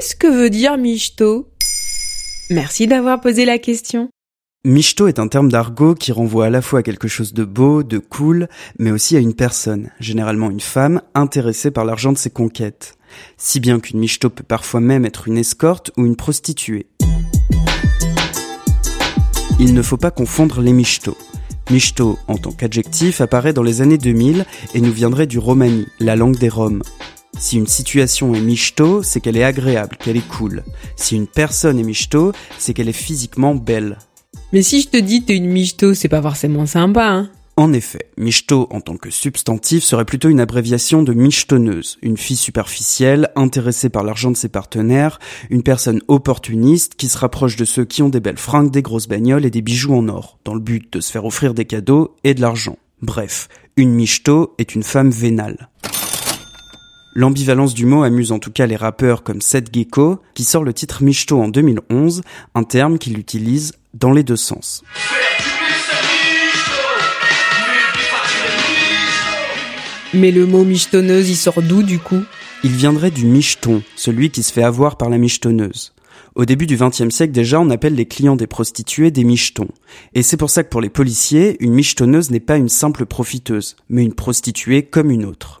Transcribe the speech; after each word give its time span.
Qu'est-ce 0.00 0.16
que 0.16 0.28
veut 0.28 0.48
dire 0.48 0.78
michto? 0.78 1.50
Merci 2.48 2.86
d'avoir 2.86 3.20
posé 3.20 3.44
la 3.44 3.58
question. 3.58 4.08
Michto 4.64 5.08
est 5.08 5.18
un 5.18 5.28
terme 5.28 5.50
d'argot 5.50 5.94
qui 5.94 6.10
renvoie 6.10 6.46
à 6.46 6.50
la 6.50 6.62
fois 6.62 6.78
à 6.78 6.82
quelque 6.82 7.06
chose 7.06 7.34
de 7.34 7.44
beau, 7.44 7.82
de 7.82 7.98
cool, 7.98 8.48
mais 8.78 8.92
aussi 8.92 9.14
à 9.18 9.20
une 9.20 9.34
personne, 9.34 9.90
généralement 10.00 10.50
une 10.50 10.60
femme, 10.60 11.02
intéressée 11.14 11.70
par 11.70 11.84
l'argent 11.84 12.12
de 12.12 12.16
ses 12.16 12.30
conquêtes. 12.30 12.96
Si 13.36 13.60
bien 13.60 13.78
qu'une 13.78 14.00
michto 14.00 14.30
peut 14.30 14.42
parfois 14.42 14.80
même 14.80 15.04
être 15.04 15.28
une 15.28 15.36
escorte 15.36 15.90
ou 15.98 16.06
une 16.06 16.16
prostituée. 16.16 16.86
Il 19.58 19.74
ne 19.74 19.82
faut 19.82 19.98
pas 19.98 20.10
confondre 20.10 20.62
les 20.62 20.72
michtos. 20.72 21.18
Michto, 21.70 22.18
en 22.26 22.38
tant 22.38 22.52
qu'adjectif, 22.52 23.20
apparaît 23.20 23.52
dans 23.52 23.62
les 23.62 23.82
années 23.82 23.98
2000 23.98 24.46
et 24.72 24.80
nous 24.80 24.92
viendrait 24.92 25.26
du 25.26 25.38
romani, 25.38 25.86
la 25.98 26.16
langue 26.16 26.38
des 26.38 26.48
Roms. 26.48 26.82
Si 27.40 27.56
une 27.56 27.66
situation 27.66 28.34
est 28.34 28.40
michto, 28.42 29.02
c'est 29.02 29.22
qu'elle 29.22 29.38
est 29.38 29.44
agréable, 29.44 29.96
qu'elle 29.96 30.18
est 30.18 30.28
cool. 30.28 30.62
Si 30.94 31.16
une 31.16 31.26
personne 31.26 31.78
est 31.78 31.84
michto, 31.84 32.32
c'est 32.58 32.74
qu'elle 32.74 32.90
est 32.90 32.92
physiquement 32.92 33.54
belle. 33.54 33.96
Mais 34.52 34.60
si 34.60 34.82
je 34.82 34.88
te 34.88 34.98
dis 34.98 35.24
t'es 35.24 35.36
une 35.36 35.48
michto, 35.48 35.94
c'est 35.94 36.08
pas 36.08 36.20
forcément 36.20 36.66
sympa, 36.66 37.08
hein 37.08 37.30
En 37.56 37.72
effet, 37.72 38.10
michto 38.18 38.68
en 38.70 38.82
tant 38.82 38.98
que 38.98 39.08
substantif 39.08 39.82
serait 39.84 40.04
plutôt 40.04 40.28
une 40.28 40.38
abréviation 40.38 41.02
de 41.02 41.14
michetonneuse, 41.14 41.96
une 42.02 42.18
fille 42.18 42.36
superficielle, 42.36 43.30
intéressée 43.36 43.88
par 43.88 44.04
l'argent 44.04 44.30
de 44.30 44.36
ses 44.36 44.50
partenaires, 44.50 45.18
une 45.48 45.62
personne 45.62 46.02
opportuniste 46.08 46.96
qui 46.96 47.08
se 47.08 47.16
rapproche 47.16 47.56
de 47.56 47.64
ceux 47.64 47.86
qui 47.86 48.02
ont 48.02 48.10
des 48.10 48.20
belles 48.20 48.36
fringues, 48.36 48.70
des 48.70 48.82
grosses 48.82 49.08
bagnoles 49.08 49.46
et 49.46 49.50
des 49.50 49.62
bijoux 49.62 49.94
en 49.94 50.08
or, 50.08 50.38
dans 50.44 50.54
le 50.54 50.60
but 50.60 50.92
de 50.92 51.00
se 51.00 51.10
faire 51.10 51.24
offrir 51.24 51.54
des 51.54 51.64
cadeaux 51.64 52.16
et 52.22 52.34
de 52.34 52.42
l'argent. 52.42 52.76
Bref, 53.00 53.48
une 53.76 53.94
michto 53.94 54.54
est 54.58 54.74
une 54.74 54.82
femme 54.82 55.10
vénale. 55.10 55.70
L'ambivalence 57.12 57.74
du 57.74 57.86
mot 57.86 58.04
amuse 58.04 58.30
en 58.30 58.38
tout 58.38 58.52
cas 58.52 58.66
les 58.66 58.76
rappeurs 58.76 59.24
comme 59.24 59.40
Seth 59.40 59.74
Gecko, 59.74 60.20
qui 60.34 60.44
sort 60.44 60.62
le 60.62 60.72
titre 60.72 61.02
Michto 61.02 61.42
en 61.42 61.48
2011, 61.48 62.22
un 62.54 62.62
terme 62.62 62.98
qu'il 62.98 63.18
utilise 63.18 63.72
dans 63.94 64.12
les 64.12 64.22
deux 64.22 64.36
sens. 64.36 64.84
Mais 70.14 70.30
le 70.30 70.46
mot 70.46 70.64
michetonneuse, 70.64 71.30
il 71.30 71.36
sort 71.36 71.62
d'où 71.62 71.82
du 71.82 71.98
coup? 71.98 72.22
Il 72.62 72.72
viendrait 72.72 73.10
du 73.10 73.24
micheton, 73.24 73.82
celui 73.96 74.30
qui 74.30 74.44
se 74.44 74.52
fait 74.52 74.62
avoir 74.62 74.96
par 74.96 75.10
la 75.10 75.18
michetonneuse. 75.18 75.92
Au 76.36 76.44
début 76.44 76.66
du 76.68 76.76
XXe 76.76 77.10
siècle 77.10 77.32
déjà, 77.32 77.60
on 77.60 77.70
appelle 77.70 77.96
les 77.96 78.06
clients 78.06 78.36
des 78.36 78.46
prostituées 78.46 79.10
des 79.10 79.24
michetons. 79.24 79.68
Et 80.14 80.22
c'est 80.22 80.36
pour 80.36 80.50
ça 80.50 80.62
que 80.62 80.68
pour 80.68 80.80
les 80.80 80.90
policiers, 80.90 81.56
une 81.58 81.72
michetonneuse 81.72 82.30
n'est 82.30 82.38
pas 82.38 82.56
une 82.56 82.68
simple 82.68 83.04
profiteuse, 83.04 83.74
mais 83.88 84.04
une 84.04 84.14
prostituée 84.14 84.84
comme 84.84 85.10
une 85.10 85.24
autre. 85.24 85.59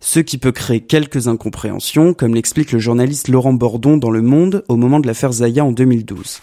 Ce 0.00 0.20
qui 0.20 0.38
peut 0.38 0.52
créer 0.52 0.80
quelques 0.80 1.28
incompréhensions, 1.28 2.14
comme 2.14 2.34
l'explique 2.34 2.72
le 2.72 2.78
journaliste 2.78 3.28
Laurent 3.28 3.52
Bordon 3.52 3.96
dans 3.96 4.10
Le 4.10 4.22
Monde 4.22 4.64
au 4.68 4.76
moment 4.76 5.00
de 5.00 5.06
l'affaire 5.06 5.32
Zaya 5.32 5.64
en 5.64 5.72
2012 5.72 6.40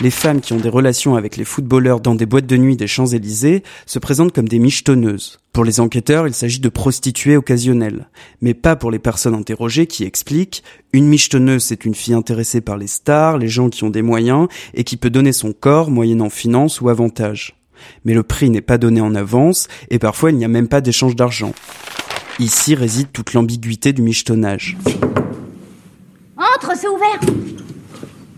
les 0.00 0.10
femmes 0.10 0.40
qui 0.40 0.52
ont 0.52 0.58
des 0.58 0.68
relations 0.68 1.16
avec 1.16 1.36
les 1.36 1.44
footballeurs 1.44 2.00
dans 2.00 2.14
des 2.14 2.26
boîtes 2.26 2.46
de 2.46 2.56
nuit 2.56 2.76
des 2.76 2.86
Champs-Élysées 2.86 3.62
se 3.86 3.98
présentent 3.98 4.32
comme 4.32 4.48
des 4.48 4.58
michetonneuses. 4.58 5.38
Pour 5.52 5.64
les 5.64 5.80
enquêteurs, 5.80 6.26
il 6.26 6.34
s'agit 6.34 6.60
de 6.60 6.68
prostituées 6.68 7.36
occasionnelles, 7.36 8.08
mais 8.40 8.54
pas 8.54 8.76
pour 8.76 8.90
les 8.90 8.98
personnes 8.98 9.34
interrogées 9.34 9.86
qui 9.86 10.04
expliquent 10.04 10.62
une 10.92 11.06
michetonneuse 11.06 11.64
c'est 11.64 11.84
une 11.84 11.94
fille 11.94 12.14
intéressée 12.14 12.60
par 12.60 12.76
les 12.76 12.86
stars, 12.86 13.38
les 13.38 13.48
gens 13.48 13.68
qui 13.68 13.84
ont 13.84 13.90
des 13.90 14.02
moyens 14.02 14.48
et 14.74 14.84
qui 14.84 14.96
peut 14.96 15.10
donner 15.10 15.32
son 15.32 15.52
corps 15.52 15.90
moyennant 15.90 16.30
finance 16.30 16.80
ou 16.80 16.88
avantage. 16.88 17.56
Mais 18.04 18.14
le 18.14 18.22
prix 18.22 18.50
n'est 18.50 18.60
pas 18.60 18.78
donné 18.78 19.00
en 19.00 19.14
avance 19.14 19.68
et 19.90 19.98
parfois 19.98 20.30
il 20.30 20.36
n'y 20.36 20.44
a 20.44 20.48
même 20.48 20.68
pas 20.68 20.80
d'échange 20.80 21.16
d'argent. 21.16 21.52
Ici 22.40 22.74
réside 22.74 23.08
toute 23.12 23.34
l'ambiguïté 23.34 23.92
du 23.92 24.00
michetonnage. 24.00 24.78
Entre, 26.38 26.72
c'est 26.74 26.88
ouvert 26.88 27.20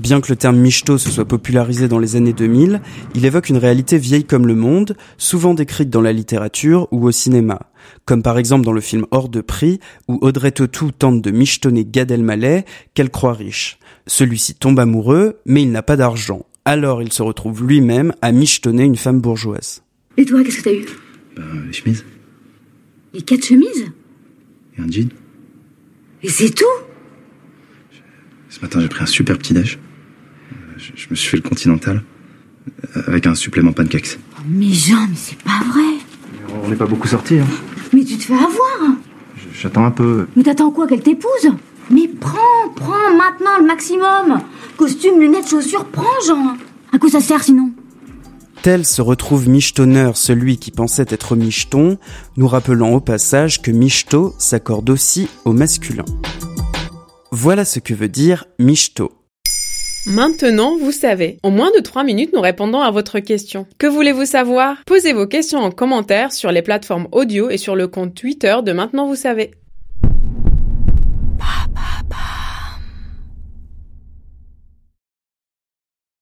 Bien 0.00 0.20
que 0.20 0.28
le 0.28 0.34
terme 0.34 0.56
michto 0.56 0.98
se 0.98 1.08
soit 1.08 1.24
popularisé 1.24 1.86
dans 1.86 2.00
les 2.00 2.16
années 2.16 2.32
2000, 2.32 2.82
il 3.14 3.24
évoque 3.24 3.48
une 3.48 3.58
réalité 3.58 3.98
vieille 3.98 4.24
comme 4.24 4.48
le 4.48 4.56
monde, 4.56 4.96
souvent 5.18 5.54
décrite 5.54 5.88
dans 5.88 6.00
la 6.00 6.12
littérature 6.12 6.88
ou 6.90 7.06
au 7.06 7.12
cinéma. 7.12 7.70
Comme 8.04 8.24
par 8.24 8.38
exemple 8.38 8.64
dans 8.64 8.72
le 8.72 8.80
film 8.80 9.06
Hors 9.12 9.28
de 9.28 9.40
prix, 9.40 9.78
où 10.08 10.18
Audrey 10.20 10.50
Tautou 10.50 10.90
tente 10.90 11.22
de 11.22 11.30
michetonner 11.30 11.84
Gad 11.84 12.10
Elmaleh, 12.10 12.64
qu'elle 12.94 13.10
croit 13.10 13.34
riche. 13.34 13.78
Celui-ci 14.08 14.56
tombe 14.56 14.80
amoureux, 14.80 15.38
mais 15.46 15.62
il 15.62 15.70
n'a 15.70 15.84
pas 15.84 15.96
d'argent. 15.96 16.44
Alors 16.64 17.02
il 17.02 17.12
se 17.12 17.22
retrouve 17.22 17.64
lui-même 17.64 18.12
à 18.20 18.32
michetonner 18.32 18.82
une 18.82 18.96
femme 18.96 19.20
bourgeoise. 19.20 19.84
Et 20.16 20.24
toi, 20.24 20.42
qu'est-ce 20.42 20.58
que 20.58 20.64
t'as 20.64 20.74
eu? 20.74 20.86
Bah, 21.36 21.42
les 21.64 21.72
chemises. 21.72 22.04
Les 23.14 23.22
quatre 23.22 23.44
chemises 23.44 23.86
Et 24.78 24.80
un 24.80 24.90
jean. 24.90 25.08
Et 26.22 26.28
c'est 26.28 26.50
tout 26.54 26.64
Ce 28.48 28.60
matin, 28.60 28.80
j'ai 28.80 28.88
pris 28.88 29.02
un 29.02 29.06
super 29.06 29.38
petit 29.38 29.52
déj. 29.54 29.78
Euh, 30.52 30.54
Je, 30.78 30.92
je 30.94 31.06
me 31.10 31.14
suis 31.14 31.28
fait 31.28 31.36
le 31.36 31.42
continental. 31.48 32.02
euh, 32.96 33.02
Avec 33.06 33.26
un 33.26 33.34
supplément 33.34 33.72
pancakes. 33.72 34.18
Oh, 34.36 34.40
Mais 34.48 34.72
Jean, 34.72 35.06
mais 35.08 35.16
c'est 35.16 35.40
pas 35.42 35.60
vrai 35.70 35.98
On 36.64 36.68
n'est 36.68 36.76
pas 36.76 36.86
beaucoup 36.86 37.08
sortis, 37.08 37.38
hein. 37.38 37.46
Mais 37.92 38.04
tu 38.04 38.16
te 38.16 38.22
fais 38.24 38.34
avoir 38.34 38.96
Je- 39.36 39.60
J'attends 39.60 39.84
un 39.84 39.90
peu. 39.90 40.26
Mais 40.36 40.42
t'attends 40.42 40.70
quoi 40.70 40.86
qu'elle 40.86 41.02
t'épouse 41.02 41.50
Mais 41.90 42.08
prends, 42.08 42.68
prends 42.74 43.14
maintenant 43.16 43.58
le 43.60 43.66
maximum 43.66 44.40
Costume, 44.78 45.20
lunettes, 45.20 45.48
chaussures, 45.50 45.84
prends 45.86 46.20
Jean 46.26 46.56
À 46.92 46.98
quoi 46.98 47.10
ça 47.10 47.20
sert 47.20 47.42
sinon? 47.42 47.72
Tel 48.62 48.86
se 48.86 49.02
retrouve 49.02 49.48
michetonneur 49.48 50.16
celui 50.16 50.56
qui 50.56 50.70
pensait 50.70 51.06
être 51.08 51.34
micheton, 51.34 51.98
nous 52.36 52.46
rappelant 52.46 52.92
au 52.92 53.00
passage 53.00 53.60
que 53.60 53.72
michto 53.72 54.36
s'accorde 54.38 54.88
aussi 54.88 55.28
au 55.44 55.52
masculin. 55.52 56.04
Voilà 57.32 57.64
ce 57.64 57.80
que 57.80 57.92
veut 57.92 58.08
dire 58.08 58.44
michto. 58.60 59.10
Maintenant, 60.06 60.76
vous 60.78 60.92
savez. 60.92 61.38
En 61.42 61.50
moins 61.50 61.72
de 61.76 61.80
3 61.80 62.04
minutes, 62.04 62.32
nous 62.32 62.40
répondons 62.40 62.80
à 62.80 62.92
votre 62.92 63.18
question. 63.18 63.66
Que 63.78 63.88
voulez-vous 63.88 64.26
savoir? 64.26 64.76
Posez 64.86 65.12
vos 65.12 65.26
questions 65.26 65.58
en 65.58 65.72
commentaire 65.72 66.32
sur 66.32 66.52
les 66.52 66.62
plateformes 66.62 67.08
audio 67.10 67.50
et 67.50 67.58
sur 67.58 67.74
le 67.74 67.88
compte 67.88 68.14
Twitter 68.14 68.54
de 68.64 68.70
Maintenant, 68.70 69.08
vous 69.08 69.16
savez. 69.16 69.50